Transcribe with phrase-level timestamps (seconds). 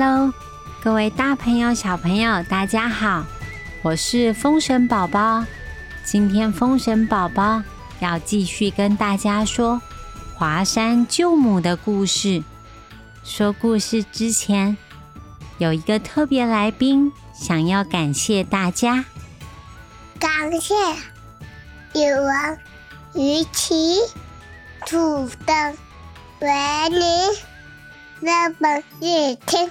[0.00, 0.32] Hello，
[0.80, 3.24] 各位大朋友、小朋友，大家好，
[3.82, 5.44] 我是风神宝宝。
[6.04, 7.60] 今天风神宝宝
[7.98, 9.82] 要继续跟大家说
[10.36, 12.44] 华山救母的故事。
[13.24, 14.76] 说故事之前，
[15.58, 19.04] 有一个特别来宾想要感谢大家，
[20.20, 20.76] 感谢
[21.94, 22.58] 语文
[23.14, 23.96] 于其
[24.86, 25.74] 主的
[26.38, 26.48] 为
[26.88, 27.00] 您
[28.20, 29.68] 那本夜听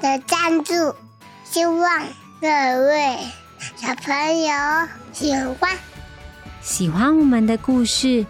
[0.00, 0.94] 的赞助，
[1.44, 2.02] 希望
[2.40, 3.18] 各位
[3.76, 4.48] 小朋友
[5.12, 5.76] 喜欢。
[6.62, 8.24] 喜欢我们的故事，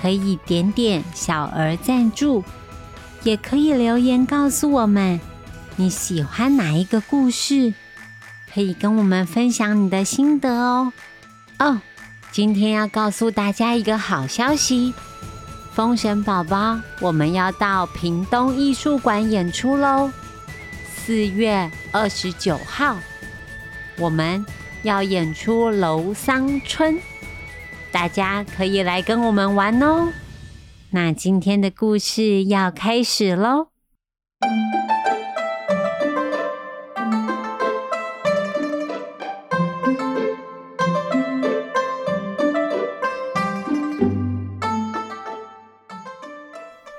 [0.00, 2.44] 可以点点小额赞助，
[3.22, 5.18] 也可以留言告诉我们
[5.76, 7.72] 你喜欢哪一个故事，
[8.52, 10.92] 可以跟我们分享你的心得哦。
[11.58, 11.80] 哦，
[12.32, 14.92] 今天要告诉大家一个好消息，
[15.72, 20.10] 封神宝宝，我们要到屏东艺术馆演出喽！
[21.06, 22.96] 四月二十九号，
[23.98, 24.42] 我们
[24.84, 26.94] 要演出《楼桑春》。
[27.92, 30.08] 大家可以来跟我们玩哦。
[30.92, 33.66] 那今天的故事要开始喽。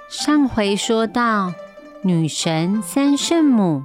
[0.08, 1.56] 上回说到，
[2.04, 3.84] 女神三圣母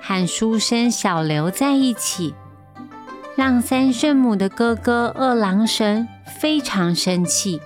[0.00, 2.34] 和书生小刘在一起，
[3.36, 6.08] 让三圣母的哥哥二郎神。
[6.40, 7.60] 非常生气，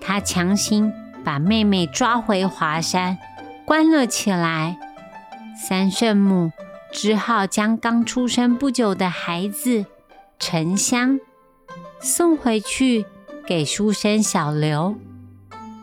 [0.00, 0.90] 他强行
[1.22, 3.18] 把妹妹抓回华山，
[3.66, 4.78] 关了起来。
[5.54, 6.52] 三圣母
[6.90, 9.84] 只好将刚出生不久的孩子
[10.38, 11.20] 沉香
[12.00, 13.04] 送回去
[13.46, 14.94] 给书生小刘。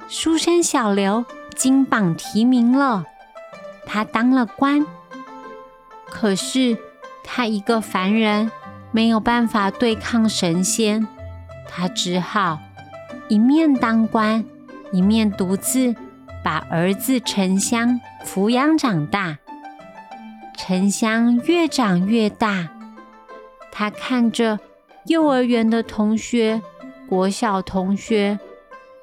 [0.07, 3.05] 书生小刘金榜题名了，
[3.85, 4.83] 他当了官。
[6.09, 6.77] 可是
[7.23, 8.51] 他一个凡人，
[8.91, 11.07] 没有办法对抗神仙。
[11.67, 12.59] 他只好
[13.27, 14.45] 一面当官，
[14.91, 15.95] 一面独自
[16.43, 19.39] 把儿子沉香抚养长大。
[20.57, 22.69] 沉香越长越大，
[23.71, 24.59] 他看着
[25.07, 26.61] 幼儿园的同学、
[27.09, 28.39] 国小同学，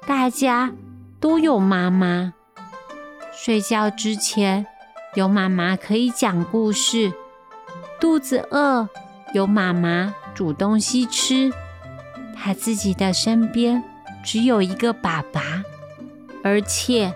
[0.07, 0.71] 大家
[1.19, 2.33] 都有妈妈。
[3.31, 4.65] 睡觉之前
[5.15, 7.13] 有妈妈可以讲故事，
[7.99, 8.89] 肚子饿
[9.33, 11.53] 有妈妈煮东西吃。
[12.35, 13.83] 他自己的身边
[14.23, 15.63] 只有一个爸爸，
[16.43, 17.13] 而且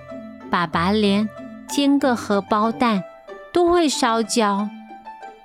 [0.50, 1.28] 爸爸连
[1.68, 3.04] 煎个荷包蛋
[3.52, 4.70] 都会烧焦。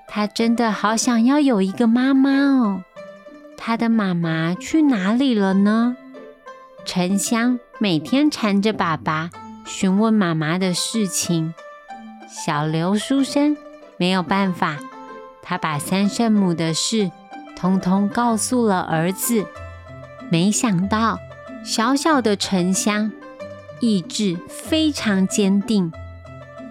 [0.07, 2.83] 他真的好想要有一个妈妈哦！
[3.57, 5.97] 他的妈妈去哪里了呢？
[6.85, 9.31] 沉香每天缠着爸爸
[9.65, 11.55] 询问妈妈的事情。
[12.35, 13.55] 小刘书生
[13.99, 14.79] 没有办法，
[15.43, 17.11] 他把三圣母的事
[17.55, 19.47] 通通告诉了儿子。
[20.31, 21.19] 没想到，
[21.63, 23.13] 小小的沉香
[23.81, 25.93] 意志非常坚定，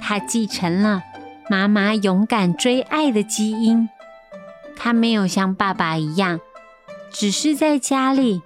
[0.02, 1.04] 他继承了
[1.48, 3.88] 妈妈勇敢追爱的基因。
[4.76, 6.40] 他没有像爸爸一样，
[7.12, 8.42] 只是在家里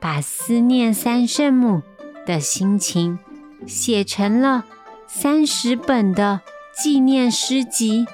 [0.00, 1.82] 把思念三圣母
[2.26, 3.20] 的心情
[3.64, 4.64] 写成了
[5.10, 8.06] 三十本的纪念诗集。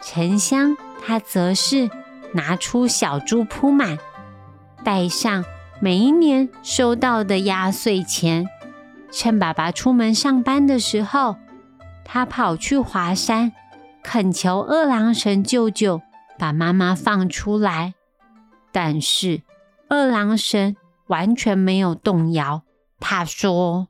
[0.00, 1.90] 沉香他则是
[2.32, 3.98] 拿出小猪铺满。
[4.84, 5.44] 带上
[5.80, 8.46] 每一年收到的压岁钱，
[9.10, 11.36] 趁爸爸出门上班的时候，
[12.04, 13.52] 他跑去华山
[14.04, 16.02] 恳求二郎神舅舅
[16.38, 17.94] 把妈妈放出来。
[18.70, 19.42] 但是
[19.88, 20.76] 二郎神
[21.08, 22.62] 完全没有动摇，
[23.00, 23.88] 他说：“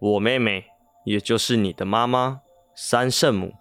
[0.00, 0.64] 我妹妹，
[1.04, 2.40] 也就是你的妈妈
[2.74, 3.54] 三圣母，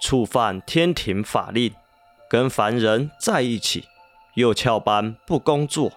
[0.00, 1.72] 触犯天庭法令，
[2.28, 3.84] 跟凡人在一起。”
[4.34, 5.92] 又翘班不工作，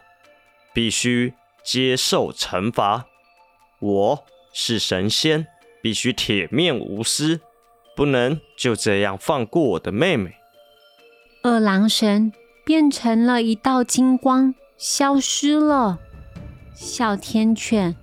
[0.72, 3.08] 必须接受惩罚。
[3.80, 4.24] 我
[4.54, 5.48] 是神仙，
[5.82, 7.42] 必须铁面无私，
[7.96, 10.36] 不能就这样放过我的妹妹。
[11.42, 12.32] 二郎神
[12.64, 15.98] 变成了一道金光，消失了。
[16.76, 17.96] 哮天犬，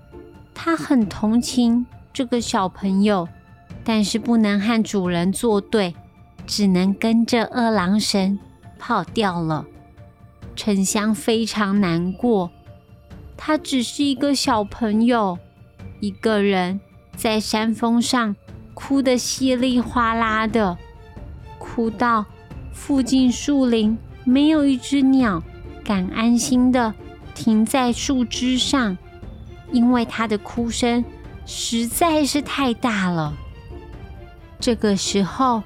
[0.52, 3.28] 他很同情这个小朋友，
[3.82, 5.96] 但是不能和主人作对，
[6.46, 8.38] 只能跟着二郎神
[8.78, 9.66] 跑掉了。
[10.55, 12.52] 沉香非常难过，
[13.37, 15.37] 他只是一个小朋友，
[15.99, 16.81] 一个人
[17.16, 18.37] 在山峰上
[18.75, 20.78] 哭得稀里哗啦的，
[21.58, 22.25] 哭到
[22.72, 25.43] 附近树林没有一只鸟
[25.84, 26.94] 敢安心的
[27.34, 28.96] 停在树枝上，
[29.72, 31.05] 因为他的哭声
[31.46, 33.32] 实在是太大了。
[34.61, 35.62] 这个时候，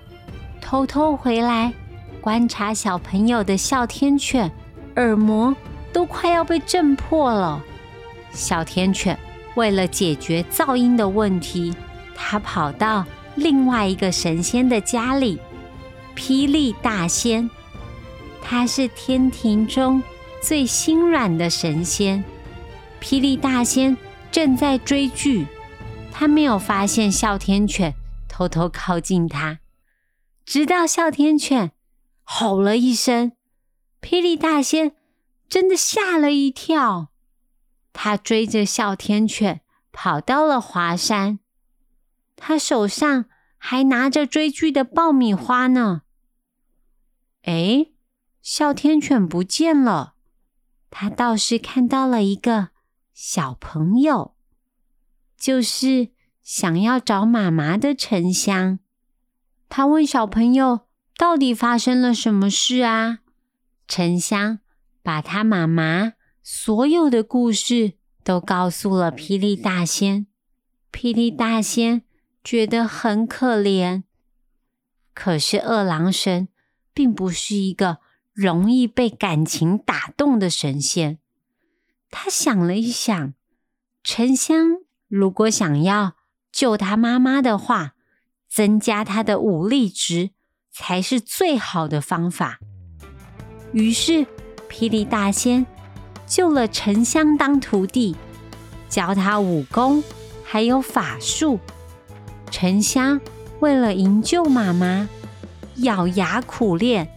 [0.60, 1.72] 偷偷回来
[2.20, 4.50] 观察小朋友的哮天犬
[4.96, 5.54] 耳膜
[5.92, 7.62] 都快要被震破了。
[8.32, 9.18] 哮天犬
[9.54, 11.72] 为了解决噪音的问题，
[12.14, 13.04] 他跑到
[13.36, 15.38] 另外一个神仙的家里——
[16.16, 17.48] 霹雳大仙。
[18.42, 20.02] 他是天庭中
[20.42, 22.22] 最心软的神仙。
[23.00, 23.96] 霹雳大仙
[24.32, 25.46] 正在追剧，
[26.20, 27.94] 他没有发现哮天犬
[28.26, 29.60] 偷偷靠近他。
[30.44, 31.70] 直到哮天犬
[32.24, 33.36] 吼了一声，
[34.00, 34.96] 霹雳大仙
[35.48, 37.12] 真的吓了一跳。
[37.92, 39.60] 他追着哮天犬
[39.92, 41.38] 跑到了华山，
[42.34, 43.26] 他手上
[43.56, 46.02] 还拿着追剧的爆米花呢。
[47.42, 47.92] 哎，
[48.42, 50.14] 哮天犬不见了，
[50.90, 52.70] 他倒是看到了一个
[53.14, 54.34] 小朋友，
[55.38, 56.10] 就是
[56.42, 58.80] 想要找妈妈的沉香。
[59.68, 60.80] 他问小朋友
[61.16, 63.20] ：“到底发生了什么事啊？”
[63.86, 64.58] 沉香
[65.02, 67.94] 把他妈妈所有的故事
[68.24, 70.26] 都告诉了霹雳大仙。
[70.90, 72.02] 霹雳大仙
[72.42, 74.02] 觉得很可怜，
[75.14, 76.48] 可是二郎神
[76.92, 77.98] 并不是一个
[78.32, 81.18] 容易被感情打动的神仙。
[82.10, 83.34] 他想了一想，
[84.02, 84.78] 沉香
[85.08, 86.14] 如果想要
[86.52, 87.94] 救他妈妈的话，
[88.48, 90.30] 增加他的武力值
[90.70, 92.58] 才是最好的方法。
[93.72, 94.26] 于是，
[94.70, 95.66] 霹雳大仙
[96.26, 98.16] 救了沉香当徒弟，
[98.88, 100.02] 教他武功
[100.44, 101.58] 还有法术。
[102.50, 103.20] 沉香
[103.60, 105.08] 为了营救妈妈，
[105.76, 107.08] 咬牙苦练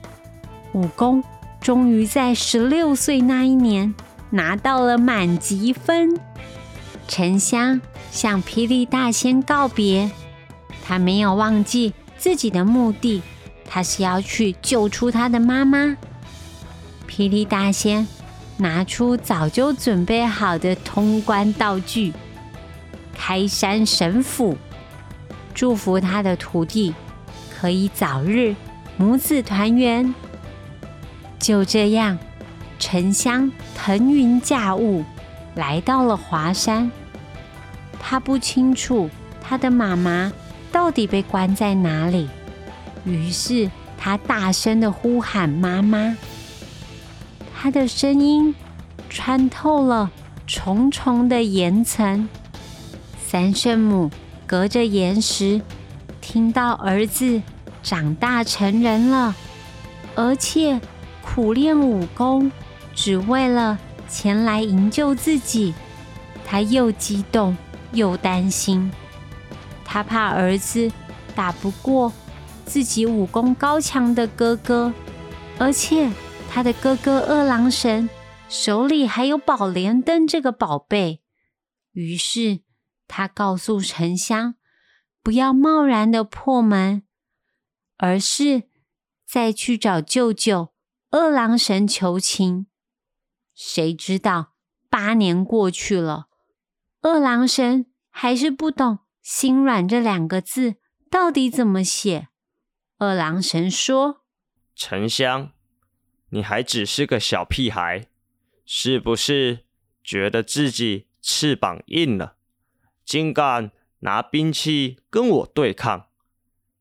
[0.74, 1.24] 武功，
[1.60, 3.94] 终于在十六岁那一年
[4.30, 6.20] 拿到了满级分。
[7.12, 10.10] 沉香向霹雳大仙告别。
[10.82, 13.22] 他没有忘记自己的目的，
[13.70, 15.98] 他是要去救出他的妈妈。
[17.10, 18.08] 霹雳大仙
[18.56, 22.14] 拿出早就准备好的通关道具——
[23.14, 24.58] 开山神斧，
[25.54, 26.96] 祝福他的徒弟
[27.54, 28.56] 可以早日
[28.96, 30.16] 母子团圆。
[31.38, 32.18] 就这样，
[32.80, 35.04] 沉香腾云驾雾
[35.56, 36.90] 来到了华山。
[38.02, 39.10] 他不清楚
[39.42, 40.34] 他的妈妈。
[40.74, 42.30] 到底被关在哪里？
[43.04, 46.16] 于是他大声的呼喊妈妈，
[47.54, 48.56] 他的声音
[49.10, 50.10] 穿透了
[50.48, 52.30] 重重的岩层。
[53.28, 54.10] 三圣母
[54.48, 55.62] 隔着岩石
[56.22, 57.42] 听到儿子
[57.84, 59.36] 长大成人了，
[60.16, 60.80] 而且
[61.22, 62.50] 苦练武功，
[62.96, 63.78] 只为了
[64.08, 65.74] 前来营救自己。
[66.46, 67.58] 他又激动
[67.94, 68.92] 又担心。
[69.84, 70.92] 他怕儿子
[71.36, 72.14] 打不过
[72.66, 74.94] 自己武功高强的哥哥，
[75.60, 76.12] 而且
[76.50, 78.10] 他的哥哥二郎神
[78.48, 81.22] 手里还有宝莲灯这个宝贝，
[81.92, 82.62] 于是
[83.08, 84.56] 他告诉沉香
[85.22, 87.04] 不要贸然的破门，
[87.98, 88.64] 而是
[89.28, 90.74] 再去找舅舅
[91.10, 92.68] 二郎神求情。
[93.54, 94.54] 谁知道
[94.90, 96.28] 八年过去了，
[97.02, 99.00] 二郎神还是不懂。
[99.22, 100.78] 心软这两个字
[101.10, 102.30] 到底怎么写？
[102.98, 104.24] 二郎神说
[104.76, 105.52] ：“沉香，
[106.30, 108.08] 你还只是个小屁孩，
[108.66, 109.66] 是不是
[110.04, 112.38] 觉得自己翅膀硬了，
[113.06, 116.08] 竟敢拿兵器跟我对抗，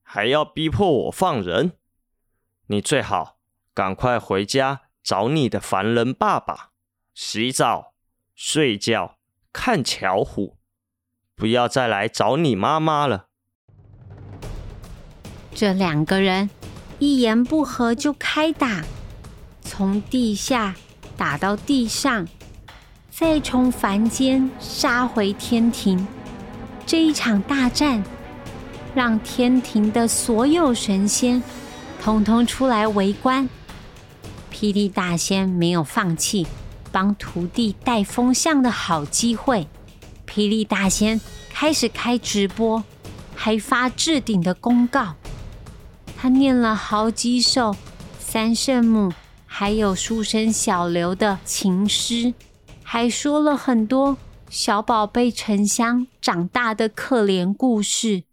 [0.02, 1.72] 还要逼迫我放人？
[2.68, 3.38] 你最好
[3.74, 6.70] 赶快回家找你的凡人爸爸，
[7.12, 7.94] 洗澡、
[8.34, 9.18] 睡觉、
[9.52, 10.56] 看巧虎。”
[11.36, 13.28] 不要再来找你妈妈了。
[15.54, 16.50] 这两个人
[16.98, 18.84] 一言不合就开打，
[19.62, 20.74] 从地下
[21.16, 22.28] 打到地上，
[23.10, 26.06] 再从凡间杀回天庭。
[26.84, 28.04] 这一场大战
[28.94, 31.42] 让天庭的所有神仙
[32.02, 33.48] 通通出来围观。
[34.52, 36.46] 霹雳大仙没有放弃
[36.92, 39.68] 帮徒弟带风向的好机会。
[40.26, 41.20] 霹雳大仙
[41.50, 42.84] 开始开直播，
[43.34, 45.14] 还发置顶的公告。
[46.16, 47.74] 他念了好几首
[48.18, 49.12] 三圣母
[49.46, 52.34] 还有书生小刘的情诗，
[52.82, 54.16] 还说了很多
[54.48, 58.24] 小宝贝沉香长大的可怜故事。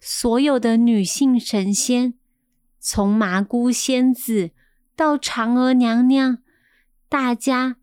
[0.00, 2.14] 所有的女性神仙，
[2.80, 4.50] 从麻姑仙子
[4.96, 6.38] 到嫦娥娘娘，
[7.08, 7.76] 大家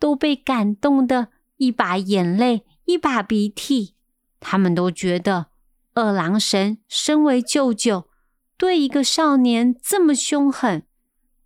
[0.00, 1.28] 都被感动的
[1.58, 2.64] 一把眼泪。
[2.86, 3.94] 一把鼻涕，
[4.40, 5.46] 他们都觉得
[5.94, 8.08] 二郎神身为舅舅，
[8.56, 10.82] 对一个少年这么凶狠，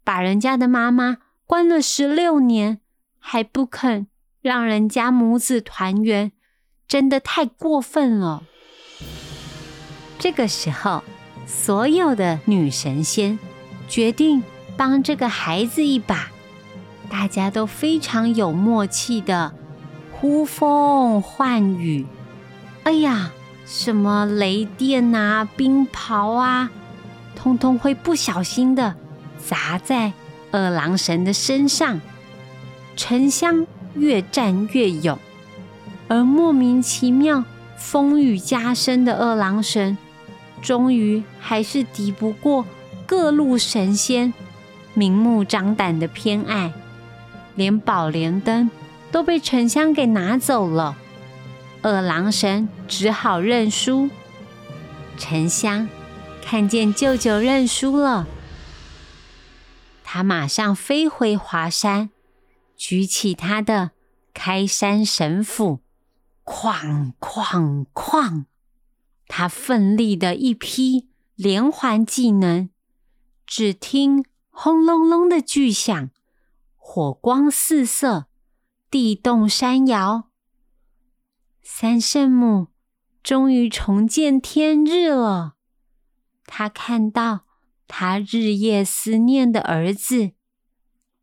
[0.03, 2.81] 把人家的妈妈关了十六年，
[3.19, 4.07] 还不肯
[4.41, 6.33] 让人家母子团圆，
[6.89, 8.45] 真的太过分了。
[10.19, 11.05] 这个时候，
[11.47, 13.39] 所有的女神仙
[13.87, 14.43] 决定
[14.79, 16.31] 帮这个孩子一把，
[17.09, 19.53] 大家都非常有默契的
[20.13, 22.07] 呼风唤雨。
[22.83, 23.31] 哎呀，
[23.67, 26.71] 什么雷电啊、冰雹啊，
[27.35, 28.95] 通通会不小心的
[29.39, 30.13] 砸在
[30.53, 32.01] 二郎神的身上。
[32.97, 35.19] 沉香越战越勇，
[36.09, 37.45] 而莫名其妙
[37.77, 39.99] 风雨加深的二郎神，
[40.63, 42.65] 终于还是敌不过
[43.05, 44.33] 各路神仙
[44.95, 46.73] 明目张胆的偏爱，
[47.55, 48.71] 连宝莲灯
[49.11, 50.97] 都被沉香给拿走了。
[51.83, 54.11] 二郎神只好认输。
[55.17, 55.89] 沉香
[56.43, 58.27] 看见舅舅认输了，
[60.03, 62.11] 他马上飞回华山，
[62.77, 63.93] 举起他的
[64.33, 65.81] 开山神斧，
[66.45, 68.45] 哐哐哐！
[69.29, 72.69] 他奋力的一劈连环技能，
[73.47, 76.11] 只听轰隆隆的巨响，
[76.87, 78.27] 火光四射，
[78.91, 80.29] 地动山摇。
[81.63, 82.69] 三圣母
[83.23, 85.55] 终于重见天日了。
[86.45, 87.47] 她看到
[87.89, 90.33] 她日夜思念的儿子，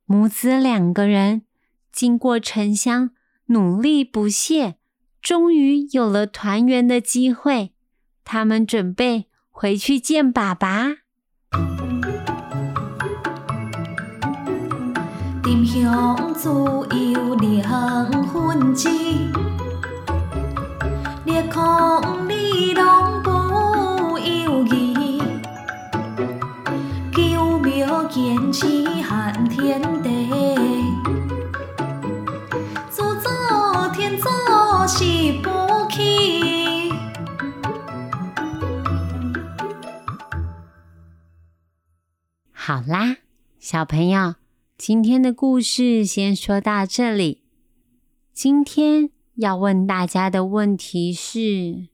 [0.05, 1.43] 母子两个人
[1.91, 3.11] 经过沉香
[3.45, 4.77] 努力不懈，
[5.21, 7.75] 终于有了团圆的机会。
[8.25, 10.95] 他们准备回去见爸爸。
[15.43, 19.31] 丁香自有两分情。
[21.25, 25.19] 烈空里拢不由己，
[27.11, 30.29] 九庙坚持汉天地，
[32.89, 34.31] 自作天作
[34.87, 35.03] 是
[35.41, 36.93] 不起。
[42.53, 43.17] 好啦，
[43.59, 44.35] 小朋友，
[44.83, 47.43] 今天的故事先说到这里。
[48.33, 49.11] 今天。
[49.35, 51.89] 要问大家的问题是：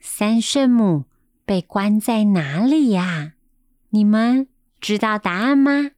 [0.00, 1.04] 三圣母
[1.44, 3.34] 被关在哪里呀？
[3.90, 4.48] 你们
[4.80, 5.92] 知道答案吗？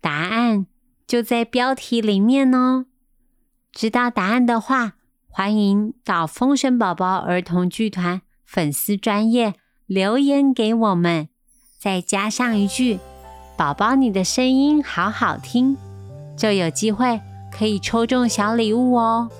[0.00, 0.66] 答案
[1.06, 2.86] 就在标题里面哦。
[3.70, 4.94] 知道答案的话，
[5.28, 9.54] 欢迎到风神宝宝儿童剧团粉丝专业
[9.84, 11.28] 留言给我们，
[11.78, 12.98] 再加上一句
[13.56, 15.76] “宝宝你的声音好好听”，
[16.36, 19.30] 就有机会可以抽中小礼物哦。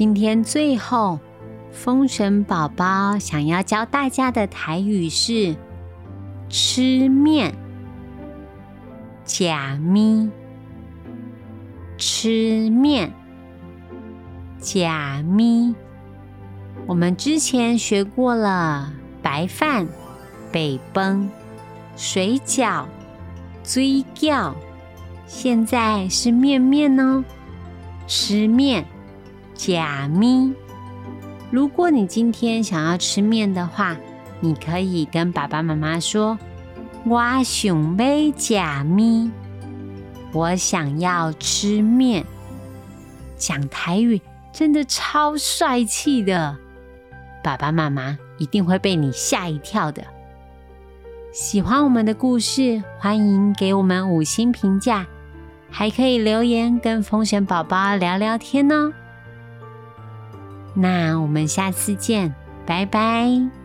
[0.00, 1.20] 今天最后，
[1.70, 5.54] 风神宝宝想要教大家的台语是
[6.48, 7.54] “吃面”，
[9.26, 10.30] 假咪，
[11.98, 13.12] 吃面，
[14.58, 15.74] 假咪。
[16.86, 18.90] 我们之前学过了
[19.20, 19.86] 白饭、
[20.50, 21.28] 北崩、
[21.94, 22.86] 水饺、
[23.62, 24.54] 追饺，
[25.26, 27.22] 现在是面面哦，
[28.06, 28.86] 吃面。
[29.62, 30.54] 假咪，
[31.50, 33.94] 如果你今天想要吃面的话，
[34.40, 36.38] 你可以跟爸爸妈妈说
[37.04, 39.30] ：“我想要假咪，
[40.32, 42.24] 我想要吃面。”
[43.36, 44.18] 讲台语
[44.50, 46.56] 真的超帅气的，
[47.44, 50.02] 爸爸妈妈一定会被你吓一跳的。
[51.32, 55.06] 喜欢我们的故事，欢迎给我们五星评价，
[55.70, 58.90] 还可以留言跟风神宝宝聊聊天哦。
[60.74, 62.34] 那我们下次见，
[62.66, 63.59] 拜拜。